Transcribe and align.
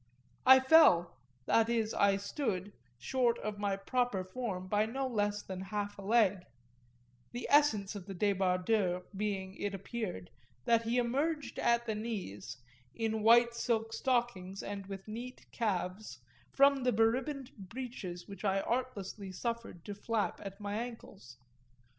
I 0.47 0.59
fell, 0.59 1.15
that 1.45 1.69
is 1.69 1.93
I 1.93 2.17
stood, 2.17 2.73
short 2.97 3.37
of 3.37 3.59
my 3.59 3.75
proper 3.77 4.23
form 4.23 4.65
by 4.67 4.87
no 4.87 5.05
less 5.05 5.43
than 5.43 5.61
half 5.61 5.95
a 5.99 6.01
leg; 6.01 6.39
the 7.33 7.45
essence 7.51 7.93
of 7.93 8.07
the 8.07 8.15
débardeur 8.15 9.03
being, 9.15 9.53
it 9.57 9.75
appeared, 9.75 10.31
that 10.65 10.81
he 10.81 10.97
emerged 10.97 11.59
at 11.59 11.85
the 11.85 11.93
knees, 11.93 12.57
in 12.95 13.21
white 13.21 13.53
silk 13.53 13.93
stockings 13.93 14.63
and 14.63 14.87
with 14.87 15.07
neat 15.07 15.45
calves, 15.51 16.17
from 16.51 16.81
the 16.81 16.91
beribboned 16.91 17.51
breeches 17.69 18.27
which 18.27 18.43
I 18.43 18.59
artlessly 18.61 19.31
suffered 19.31 19.85
to 19.85 19.93
flap 19.93 20.39
at 20.43 20.59
my 20.59 20.73
ankles. 20.77 21.37